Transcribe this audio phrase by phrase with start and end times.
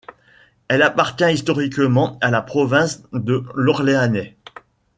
[0.67, 4.35] Elle appartient historiquement à la province de l'Orléanais.